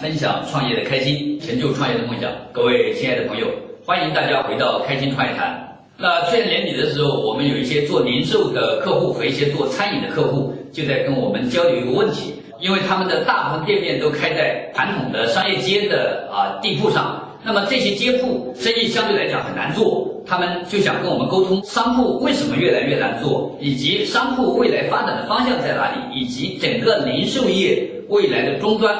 [0.00, 2.30] 分享创业的开心，成就创业的梦想。
[2.52, 3.46] 各位亲爱的朋友，
[3.84, 5.78] 欢迎大家回到开心创业谈。
[5.98, 20.08] 那去年年底的时候，我们有一些做零售的客户和一些做餐饮的客户，就在跟我们交流一个问题，因为他们的大部分店面都开在传统的商业街的啊地铺上，那么这些街铺生意相对来讲很难做。
[20.26, 28.96] 他们就想跟我们沟通，商铺为什么越来越难做，以及商铺未来发展的方向在哪里，以及整个零售业未来的终端，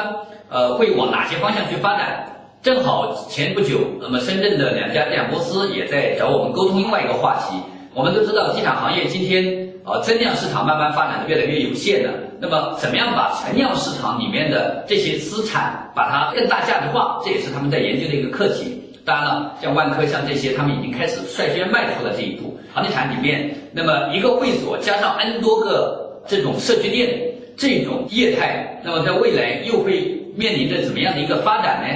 [0.51, 2.27] 呃，会往哪些方向去发展？
[2.63, 7.57] 正好前不久，那么深圳的两家地产公司也在找我们沟通另外一个话题。
[7.95, 12.13] 我们都知道，地产行业今天啊，增量市场慢慢发展的越来越有限了。
[12.41, 17.21] 那么，怎么样把存量市场里面的这些资产，把它更大价值化？
[17.25, 18.83] 这也是他们在研究的一个课题。
[19.05, 22.59] 当然了，像万科、像这些，他们已经开始率先迈出了这一步。
[22.75, 27.19] 房地产里面，那么一个会所加上 N 多个这种社区店，
[27.57, 31.89] 这种业态，那么在未来又会面临着怎么样的一个发展呢？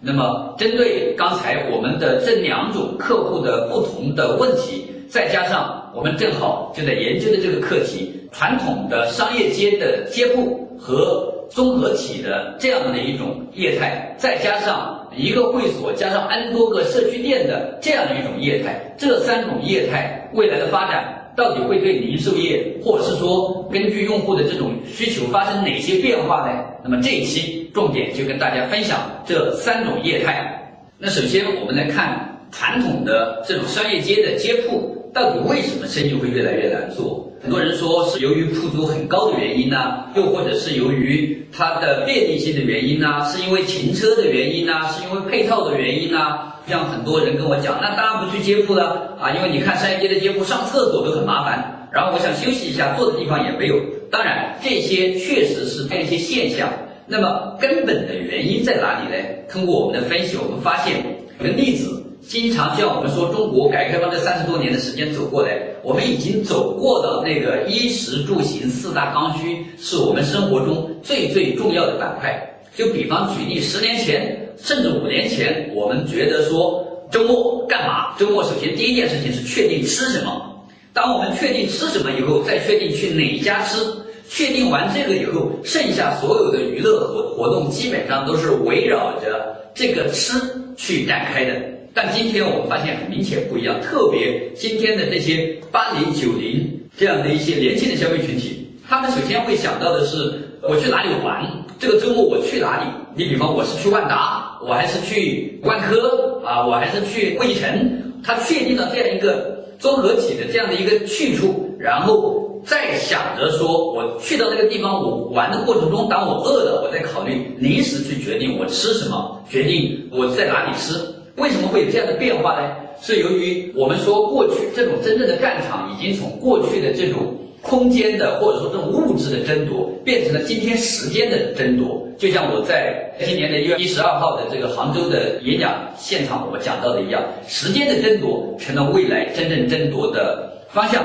[0.00, 14.96] 那么针对刚才我们的这两种客户的不同的问题，再加上我们正好就在研究的这个课题，传统的商业街的街铺和综合体的这样的一种业态，再加上。
[15.16, 26.64] 一个会所加上 N 多个社区店的这样的一种业态，这三种业态未来的发展到底会对零售业，或者是说根据用户的这种需求发生哪些变化呢？
[26.84, 30.56] 那么这一期重点就跟大家分享这三种业态。
[30.98, 34.96] 那首先我们来看传统的这种商业街的街铺。
[35.12, 37.26] 到底为什么生意会越来越难做？
[37.42, 46.18] 很多人说是由于铺租很高的原因呢，又或者是由于它的便利性的原因呢，是因为停车的原因呢，是因为配套的原因呢？
[46.66, 53.76] 像很多人跟我讲，那当然不去街铺了啊，因为你看商业街的街铺上厕所都很麻烦，然后我想休息一下，坐的地方也没有。
[54.10, 56.68] 当然，这些确实是它一些现象。
[57.06, 59.16] 那么根本的原因在哪里呢？
[59.50, 61.02] 通过我们的分析，我们发现
[61.40, 61.96] 一个例子。
[62.30, 72.40] 经常像我们说，中国改革开放这三十多年的时间走过来，我们已经走过的那个衣食住行四大刚需，是我们生活中最最重要的板块。
[72.76, 78.16] 就比方举例，十年前甚至五年前，我们觉得说周末干嘛？
[78.16, 80.64] 周末首先第一件事情是确定吃什么。
[80.92, 83.80] 当我们确定吃什么以后，再确定去哪一家吃。
[84.28, 90.34] 确定完这个以后，剩下所有的娱乐活活动基本上都是围绕着这个吃
[90.76, 91.79] 去展开的。
[91.92, 100.16] 但今天我们发现很明显不一样，特别今天的这些八零九零这样的一些年轻的消费群体，他们首先会想到的是
[100.62, 101.44] 我去哪里玩，
[101.78, 102.84] 这个周末我去哪里？
[103.16, 108.02] 你比方我是去万达，我还是去万科啊，我还是去汇城？
[108.22, 120.94] 他确定了这样一个综合体的这样的一个去处，然后再想着说我去到那个地方，我玩的过程中，当我饿了，我再考虑临时去决定我吃什么，决定我在哪里吃。
[121.36, 122.76] 为什么会有这样的变化呢？
[123.02, 132.06] 是由于我们说过去这种真正的战场已经从过去的这种空间的或者说这种物质的争夺，变成了今天时间的争夺。
[132.18, 141.02] 就像我在今年的一月一十二号的这个杭州的演讲现场我讲到的一样，时间的争夺成了未来真正争夺的方向。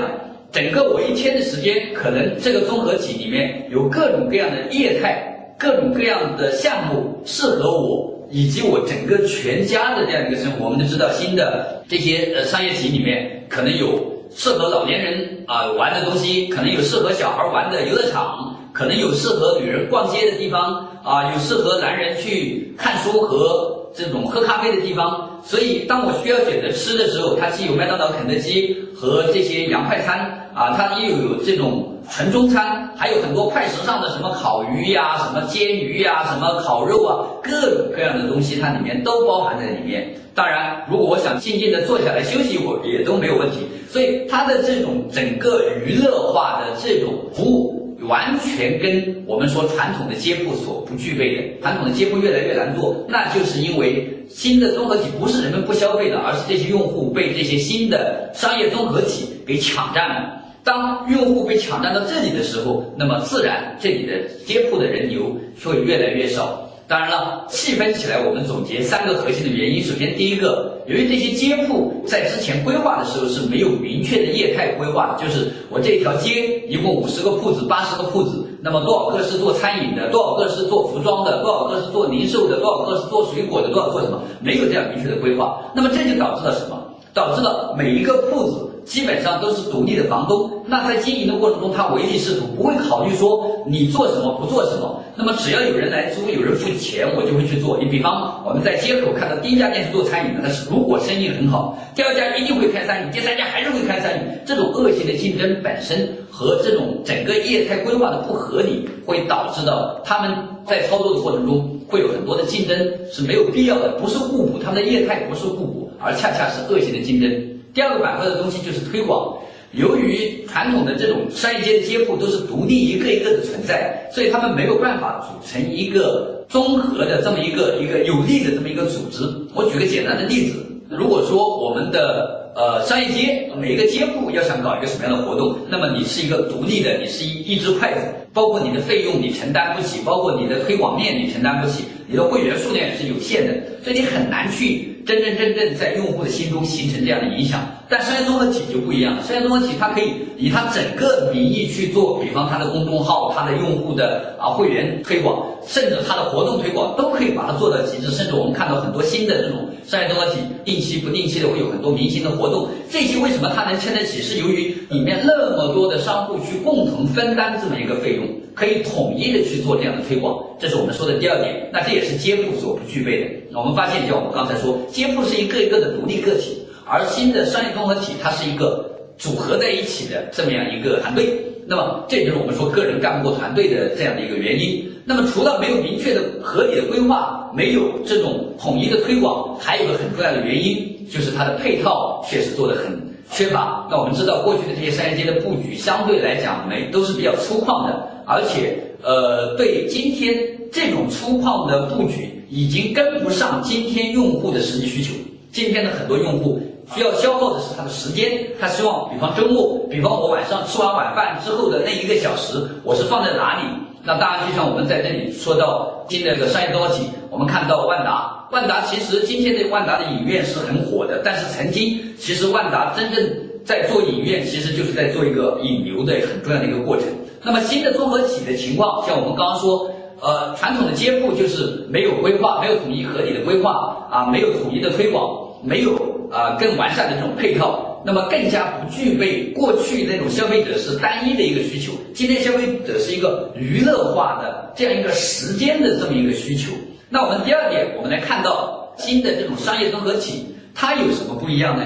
[0.51, 8.13] 整个我一天的时间，可能这个综合体里面有各种各样的业态，各种各样的项目适合我。
[8.31, 25.39] 以及我整个全家的这样一个生活，我们都知道，新的这些呃商业体里面可能有适合老年人啊玩的东西，可能有适合小孩玩的游乐场，可能有适合女人逛街的地方啊，有适合男人去看书和这种喝咖啡的地方。
[25.45, 31.91] 所以，当我需要选择吃的时候，它既有麦当劳、肯德基和这些洋快餐啊，它又有这种。
[32.07, 40.13] 纯中餐还有很多快时尚的，什么烤鱼呀，什么煎鱼呀，什么烤肉啊，各种各样的东西，它里面都包含在里面。
[40.35, 43.57] 当然，如果我想静静的坐下来休息一会儿，也都没有问题。
[43.89, 51.43] 所以，它的这种整个娱乐化的这种服务，完全跟我们说传统的街铺所不具备的。
[51.61, 60.41] 传统的街铺越来越难做，那就是因为新的综合体不是人们不消费的，而是这些用户被这些新的商业综合体给抢占了。
[60.63, 64.13] 当用户被抢占到这里的时候，那么自然这里的
[64.45, 66.64] 街铺的人流会越来越少。
[66.87, 69.81] 当然了，细分起来，我们总结三个核心的原因。
[69.81, 84.21] 首先，第一个，由于这些街铺在之前规划的时候是没有明确的业态规划，就是我这条街一共五十个铺子、八十个铺子，那么多少个是做餐饮的，多少个是做服装的，多少个是做零售的，多少个是做水果的，多少做什么？
[84.39, 85.59] 没有这样明确的规划。
[85.73, 86.79] 那么这就导致了什么？
[87.15, 88.61] 导致了每一个铺子。
[88.85, 90.61] 基本上都是独立的房东。
[90.67, 95.01] 那在经营的过程中，他唯利是图，不会考虑说你做什么不做什么。
[95.15, 97.79] 那么只要有人来租，有人付钱，我就会去做。
[97.79, 104.39] 你比方我们在街口看到第一家店是做餐饮的，但是如果生意很好，第二家一定会开餐饮，第三家还是会开餐饮。
[104.45, 110.31] 这种恶性的竞争本身和这种整个业态规划的不合理，会导致到他们
[110.67, 112.77] 在操作的过程中会有很多的竞争
[113.11, 117.29] 是没有必要的，不是互补，他们的业态不是互补，而恰恰是恶性的竞争。
[117.73, 119.35] 第二个板块的东西就是推广。
[119.71, 129.25] 由于传统的这种商业街的街铺都是独立一个一个的存在，所以他们没有办法组成一个综合的这么一个一个有力的这么一个组织。
[129.53, 137.99] 我举个简单的例子，如果说我们的呃商业街每一个街铺要想搞一个什么样的活动，那么你是一个独立的，你是一一只筷子，
[138.31, 143.53] 包括你的费用你承担不起，包括你的推广面你承担不起，你的会员数量也是有限的，
[143.83, 147.84] 所以你很难去真真正正在用户的心中形成这样的影响。
[147.87, 158.09] 但商业综合体就不一样了，商业综合体它可以以它整个名义去做，比方它的公众号、它的用户的啊会员推广，甚至它的活动推广，都可以把它做到极致。
[158.11, 164.21] 甚至我们看到很多新的这种商业综合体，定期不定期的会有很多明星的活动，这些为什么它能撑得起？
[164.21, 170.43] 是由于里面那么多的商户去共同分担这么一个费用，可以统一的去做这样的推广。
[170.59, 171.69] 这是我们说的第二点。
[171.71, 173.59] 那这也是街铺所不具备的。
[173.59, 176.64] 我们发现，像我们刚才说，街铺是一个一个的独立个体。
[176.85, 184.85] 而新的商业综合体，它是一个组合在一起的这么样一个团队，那么这就是我们说个人干不过团队的这样的一个原因。
[185.03, 192.99] 那么除了没有明确的合理的规划，没有这种统一的推广，还有个很重要的原因，就是它的配套确实做得很
[193.31, 193.87] 缺乏。
[193.89, 200.35] 那我们知道，过去的这些商业街的布局相对来讲没都是比较粗犷的，而且呃，对今天
[200.71, 205.13] 这种粗犷的布局已经跟不上今天用户的实际需求。
[205.51, 206.59] 今天的很多用户。
[206.93, 213.63] 需要消耗的是他的时间，他希望，比方周末，比方我晚上吃完晚饭之后的那一个小时，我是放在哪里？
[214.03, 223.27] 那当然，就像我们在这里说到新的这个商业综合体，我们看到万达，万达其实今天的万达的影院是很火的，但是曾经其实万达真正
[223.65, 227.07] 在做影院，其实就是在做一个引流的很重要的一个过程。
[227.41, 229.89] 那么新的综合体的情况，像我们刚刚说，
[230.21, 236.14] 呃，传统的街铺就是没有规划，没有统一合理的规划啊，没有统一的推广，没有。
[236.31, 241.93] 啊，更完善的这种配套，那么更加不具备过去那种消费者是单一的一个需求。
[242.13, 246.71] 今天消费者是一个娱乐化的这样一个时间的这么一个需求。
[247.09, 251.83] 那我们第二点，我们来看到新的这种商业综合体，它有什么不一样呢？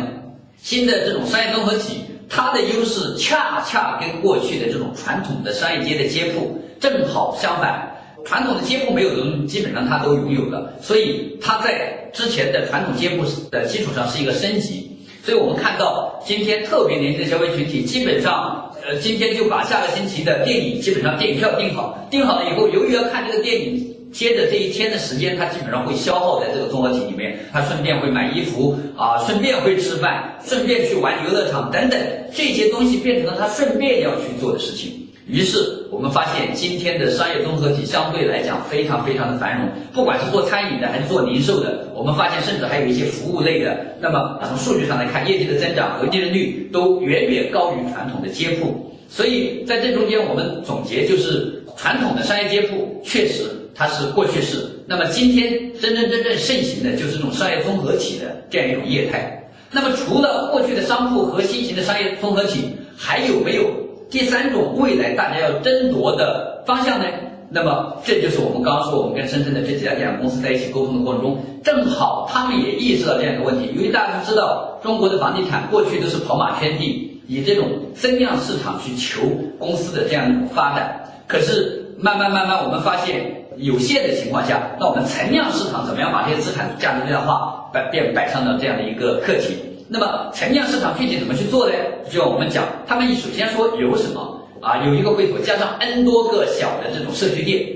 [0.57, 7.95] 新的这种商业综合体，它的优势恰恰跟过去的这种传统的商业街的街铺正好相反。
[8.25, 14.87] 传统的街铺没有的东西，基本上它都拥有了，所以它在之前的传统街铺的基础上是一个升级。
[15.21, 31.99] 所以我们看到今天特别年轻的消费群体，基本上呃今天就把下个星期的电影基本上电影票订好，订好了以后，由于要看这个电影，接着这一天的时间，他基本上会消耗在这个综合体里面，他顺便会买衣服啊，顺便会吃饭，顺便去玩游乐场等等，
[32.33, 35.08] 这些东西变成了他顺便要去做的事情。
[35.29, 43.77] 于是我们发现，今天的商业综合体相对来讲非常非常的繁荣，不管是做餐饮的还是做零售的，我们发现甚至还有一些服务类的。
[43.99, 48.91] 那么从数据上来看，业绩的增长和利润率都远远高于传统的街铺。
[49.07, 53.43] 所以在这中间，我们总结就是，传统的商业街铺确实
[53.75, 54.67] 它是过去式。
[54.87, 59.47] 那么今天真真正正盛行的就是这种商业综合体的这样一种业态。
[59.69, 63.65] 那么除了过去的商铺和新型的商业综合体，还有没有？
[64.09, 67.05] 第三种未来大家要争夺的方向呢？
[67.51, 73.71] 那么这就是我们刚刚说，我们跟深圳的这几家电影公司在一起沟通的过程中，正好他们也意识到这样一个问题。
[73.75, 79.21] 因为大家都知道，中国的房地产过去都是跑马圈地，以这种增量市场去求
[79.57, 81.03] 公司的这样一种发展。
[81.27, 89.57] 可是慢慢慢慢，我们发现有限的情况下，那我们存量市场怎么样把这些资产价值最大化摆变摆上了这样的一个课题？
[89.91, 91.73] 那么存量市场具体怎么去做呢？
[92.07, 94.85] 就像我们讲，他们首先说有什么啊？
[94.85, 97.67] 有一个会所加上 N 多个小的这种社区店。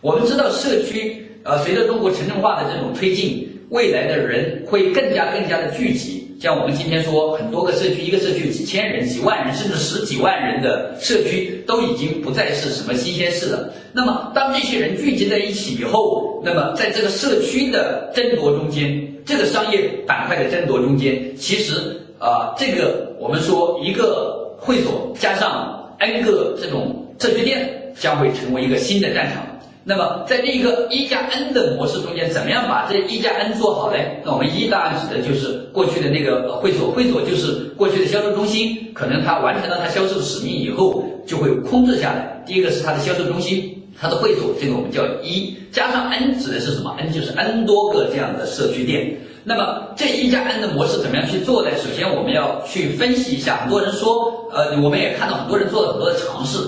[0.00, 6.36] 我们知道社区呃，随着中国城镇化的这种推进，未来的人会更加更加的聚集。
[6.40, 13.72] 像我们今天说，很多个社区，一个社区几千人、几万人，甚至十几万人的社区，都已经不再是什么新鲜事了。
[13.92, 19.09] 那么当这些人聚集在一起以后，那么在这个社区的争夺中间。
[19.24, 29.44] 这个商业板块的争夺中间，其实啊，这个我们说一个会所加上 N 个这种社区店，将会成为一个新的战场。
[29.84, 33.98] 那么在这一个一加 N 的模式中间，怎么样把这一加 N 做好呢？
[34.24, 42.42] 那我们一当然指的就是过去的那个会所，会所就是过去的销售中心，可能它完成了它销售使命以后就会空置下来。
[42.46, 43.76] 第一个是它的销售中心。
[44.00, 49.14] 它的会所，这个我们叫一加上 n 指的是什么？n 就是 n 多个这样的社区店。
[49.44, 51.70] 那么这一加 n 的模式怎么样去做呢？
[51.76, 53.58] 首先我们要去分析一下。
[53.58, 56.58] 很多人说，呃，我们也看到很多人做了很多的尝试。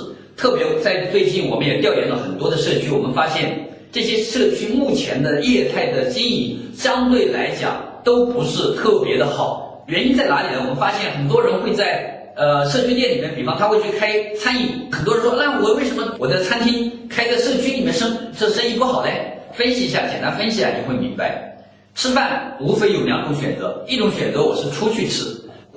[0.42, 9.84] 特别在最近，我们也调研了很多的社区，我们发现这些社区目前的业态的经营相对来讲都不是特别的好。
[9.87, 10.58] 原因在哪里呢？
[10.62, 12.11] 我们发现很多人会在。
[12.34, 19.11] 呃，社区店里面，比方他会去开餐饮，很多人说，那我为什么我的餐厅开在社区里面生这生意不好嘞？
[19.52, 21.62] 分析一下，简单分析一下，你会明白，
[21.94, 25.26] 吃饭无非有两种选择，一种选择我是出去吃，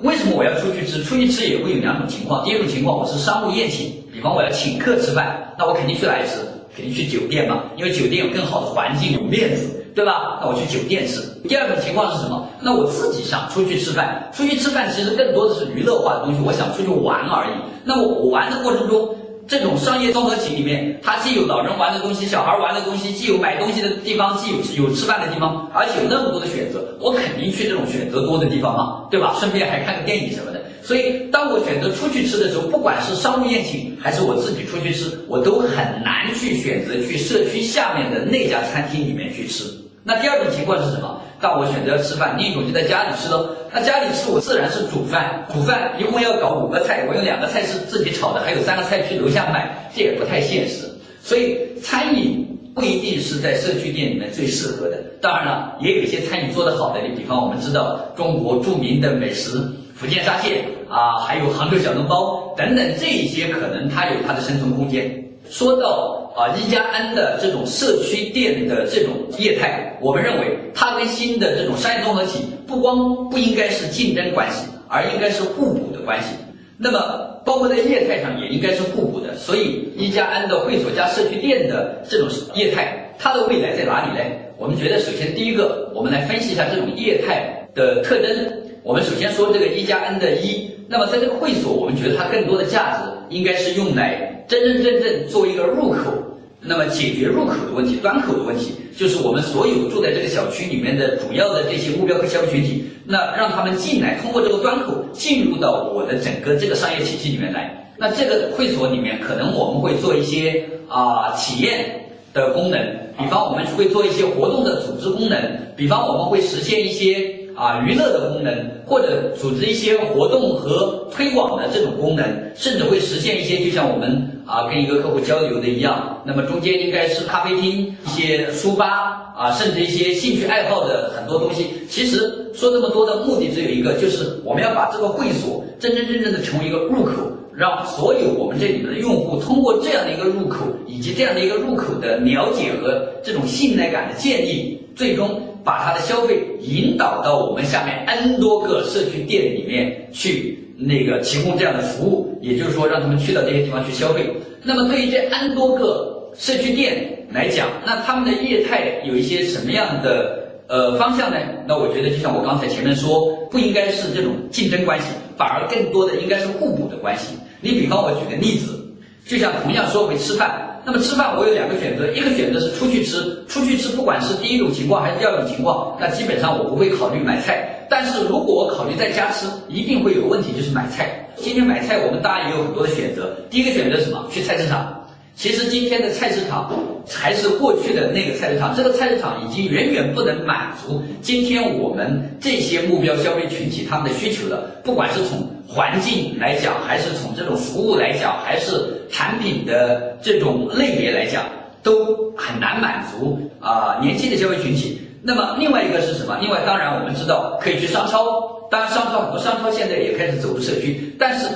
[0.02, 1.02] 为什么我要出去吃？
[1.02, 6.36] 出去吃也会有两种情况，第一种情况我是商务宴请，比方我要请客吃饭，那我肯定去哪里吃？
[6.76, 9.72] 肯定去酒店嘛，因为酒店有更好的环境，有面子。
[9.96, 10.38] 对吧？
[10.42, 11.22] 那我去酒店吃。
[11.48, 12.46] 第二种情况是什么？
[12.60, 17.54] 那我自己想出去吃饭，出去吃饭其实更多的是娱乐化的东西，我想出去玩而已。
[17.82, 19.15] 那我玩的过程中，
[19.48, 29.36] 这种商业综合体里面，它既有老人玩的东西，小孩玩的东西，既有买东西的地方，既有有吃饭的地方，而且有那么多的选择，我肯定去这种选择多的地方嘛，对吧？
[29.38, 30.60] 顺便还看个电影什么的。
[30.82, 39.64] 所以，当我选择出去吃的时候，不管是商务宴请还是我自己出去吃，我都很难去选择去社区下面的那家餐厅里面去吃。
[40.02, 41.20] 那第二种情况是什么？
[41.40, 43.48] 但我选择吃饭，另一种就在家里吃喽。
[43.72, 50.88] 那家里吃，我自然是煮饭，煮饭一共要搞五个菜，我有两个菜是自己炒的，还有三个菜去楼下买，这也不太现实。
[51.22, 54.96] 所以餐饮不一定是在社区店里面最适合的。
[55.20, 59.58] 当然了，也有一些餐饮做得好的，你比方我们知道中国著名的美食
[59.94, 65.24] 福建沙县啊，还有杭州小笼包等等，这一些可能它有它的生存空间。
[65.50, 76.28] 说到啊一加 N 的这种社区店的这种业态，我们认为它跟新的这种商业综合体不光不应该是竞争关系，而应该是互补的关系。
[76.76, 79.34] 那么包括在业态上也应该是互补的。
[79.34, 84.22] 所以一加 N 的会所加社区店的这种业态，它的未来在哪里呢？
[84.58, 88.52] 我们觉得首先第一个，我们来分析一下这种业态的特征。
[88.82, 94.44] 我们首先说这个一加 N 的一，那么在这个会所，我们觉得它更多的价值应该是用来。
[94.48, 96.12] 真真正正做一个入口，
[96.60, 107.92] 那么解决入口的问题、端口的问题，就是我们所有住在这个小区里面的主要的这些目标和消费群体，那让他们进来，通过这个端口进入到我的整个这个商业体系里面来。
[107.98, 112.78] 那这个会所里面，可能我们会做一些啊体验的功能，
[113.18, 115.36] 比方我们会做一些活动的组织功能，
[115.74, 117.34] 比方我们会实现一些。
[117.56, 118.54] 啊，娱乐的功能，
[118.86, 122.22] 或者组织一些活动和推广的这种功能，
[122.54, 131.68] 甚至会实现一些，就像我们啊跟一个客户交流的一样，那么中间应该是咖啡厅、一些书吧啊，甚至一些兴趣爱好的很多东西。
[131.88, 132.18] 其实
[132.52, 137.12] 说这么多的目的只有一个，就是我们要把这个会所真真正正的成为一个入口，
[137.54, 145.40] 让所有我们这里面的用户通过这样的一个入口，以及这样的一个入口的了解和这种信赖感的建立，最终。
[145.66, 154.32] 把他的消费引导到我们下面 N 多个社区店里面去，那个提供这样的服务，也就是说让他们去到这些地方去消费。
[154.62, 161.36] 那么对于这 N 多个社区店来讲，那他们的业态有一些什么样的呃方向呢？
[161.66, 165.06] 那我觉得就像我刚才前面说，不应该是这种竞争关系，
[165.36, 167.34] 反而更多的应该是互补的关系。
[167.60, 168.86] 你比方我举个例子，
[169.26, 170.62] 就像同样说回吃饭。
[170.86, 177.84] 那么吃饭我有两个选择，一个选择是出去吃，出去吃不管是第一种情况还是第二种情况，那基本上我不会考虑买菜。
[177.90, 181.28] 但是如果我考虑在家吃，一定会有问题，就是买菜。
[181.34, 184.28] 今天买菜我们大家也有很多的选择，第一个选择什么？
[184.30, 185.05] 去菜市场。
[185.36, 186.72] 其实今天的菜市场
[187.06, 194.80] 还是过去的那个菜市场，这个菜市场已经远远不能满足今天我们这些目标消费群体他们的需求了。
[194.82, 201.44] 不管是从环境来讲，还是从这种服务来讲，还是产品的这种类别来讲，
[201.82, 205.02] 都很难满足啊年轻的消费群体。
[205.22, 206.38] 那么另外一个是什么？
[206.40, 208.24] 另外当然我们知道可以去商超，
[208.70, 211.46] 当然商超很多商超现在也开始走入社区，但是。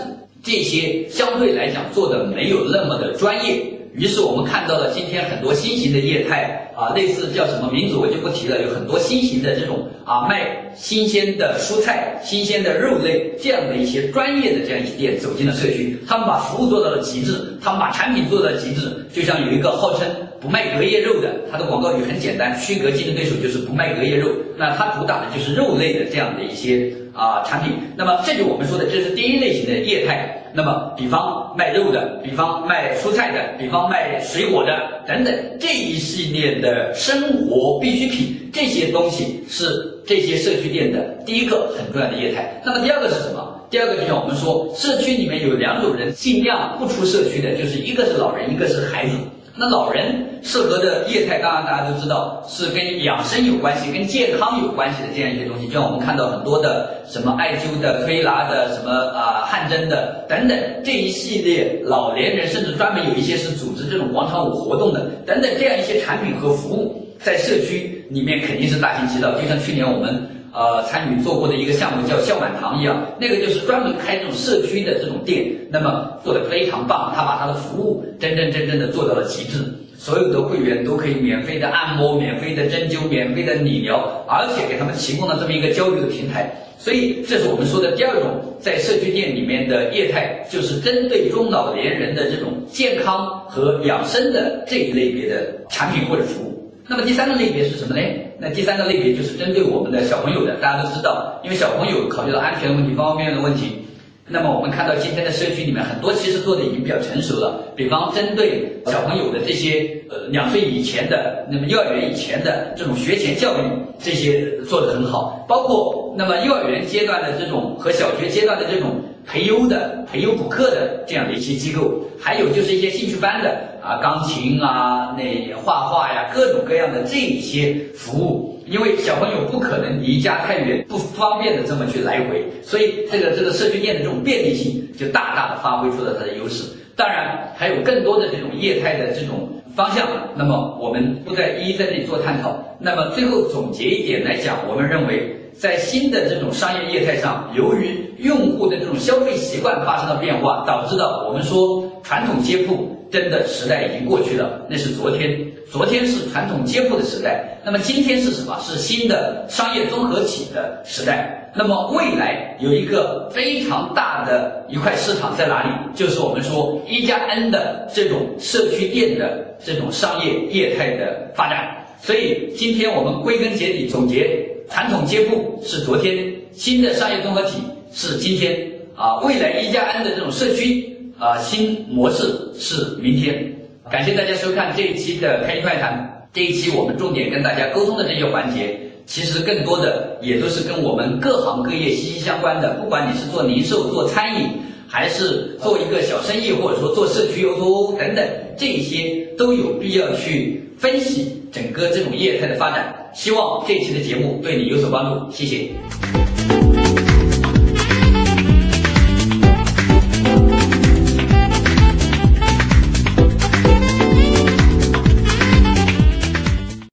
[0.43, 3.63] 这些相对来讲做的没有那么的专业，
[3.95, 20.09] 于是我们看到了今天很多新型的业态啊，类似叫什么名字我就不提了，有很多新型的这种啊卖新鲜的蔬菜、新鲜的肉类这样的一些专业的这样一些店走进了社区，他们把服务做到了极致，他们把产品做到极致，就像有一个号称
[20.41, 24.31] 不卖隔夜肉的，它的广告语很简单，区隔竞争对手就是不卖隔夜肉。
[24.57, 27.73] 那它主打的就是肉类的这样的一些啊产品。
[27.97, 30.37] 那么这就我们说的，这是第一类型的业态。
[30.53, 34.73] 那么比方卖肉的，比方卖蔬菜的，比方卖水果的
[35.07, 42.61] 等等这一系列的生活必需品，这些东西是这些社区店的第一个很重要的业态。
[42.65, 43.61] 那么第二个是什么？
[43.71, 49.13] 第二个就像我们说，社区里面有两种人尽量不出社区的，就是一个是老人，一个是孩子。
[49.61, 55.67] 那老人适合的业态，当然大家都知道是跟养生有关系、跟健康有关系的这样一些东西。
[55.67, 69.33] 就像我们看到很多的什么艾灸的、推拿的、什么啊汗蒸的等等这一系列老年人，甚至专门有一些是组织这种广场舞活动的等等这样一些产品和服务，在社区里面肯定是大行其道。
[69.33, 70.27] 就像去年我们。
[70.53, 79.59] 呃，参与做过的一个项目叫笑满堂一样，那个就是专门开这种社区的这种店，那么做的非常棒，他把他的服务真真正正的做到了极致，
[79.97, 96.73] 所有的会员都可以免费的按摩、免费的针灸、免费的理疗，而且给他们提供了这么一个交流的平台，所以这是我们说的第二种在社区店里面的业态，就是针对中老年人的这种健康和养生的这一类别的产品或者服务。
[96.89, 98.03] 那么第三个类别是什么呢？
[98.41, 100.57] 那第三个类别就是针对我们的小朋友的。
[100.57, 103.85] 大家都知道，因为小朋友考虑到安全问题、方方面面的问题，
[104.29, 107.73] 那么我们看到今天的社区里面很多其实做的已经比较成熟了。
[107.77, 113.63] 比方针对小朋友的这些呃两岁以前的，那么幼儿园以前的这种学前教育，
[113.99, 115.47] 这些做得很好。
[115.49, 123.71] 包括那么幼儿园阶段的这种和小学阶段的这种培优的、培优补课的这样的一些机构，还有就是一些兴趣班的。
[123.83, 136.65] 啊，钢琴啊，那画画呀，各种各样的这些服务，因为小朋友不可能离家太远，不方便的这么去来回，所以这个这个社区店的这种便利性就大大的发挥出了它的优势。
[136.95, 142.77] 当然，还有更多的这种业态的这种方向，那么我们不再一一在这里做探讨。
[142.79, 152.97] 那么最后总结一点来讲，我们认为在新的这种商业业态上，由于用户的这种消费习惯发生了变化，导致的我们说传统街铺。
[153.11, 155.37] 真的时代已经过去了，那是昨天。
[155.69, 158.57] 昨天是传统街铺的时代，那么今天是什么？
[158.61, 161.53] 是新的商业综合体的时代。
[161.57, 165.69] 那么未来有一个非常大的一块市场在哪里？
[165.93, 171.85] 就是我们说一加 N 的这种社区店的这种商业业态的发展。
[172.01, 177.59] 所以今天我们归根结底总结：传统街铺是昨天，新的商业综合体
[177.93, 178.71] 是今天。
[178.95, 180.97] 啊，未来一加 N 的这种社区。
[181.19, 182.23] 啊，新模式
[182.59, 183.53] 是明天。
[183.91, 186.29] 感谢大家收看这一期的开心快谈。
[186.33, 192.75] 这一期我们重点跟大家沟通的这些环节，其实更多的也都是跟我们各行各业息息相关的。
[192.75, 194.49] 不管你是做零售、做餐饮，
[194.87, 198.25] 还是做一个小生意，或者说做社区 O2O 等等，
[198.57, 202.95] 这些都有必要去分析整个这种业态的发展。
[203.13, 205.71] 希望这期的节目对你有所帮助，谢谢。